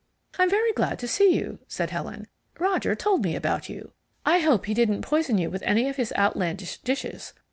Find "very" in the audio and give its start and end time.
0.49-0.73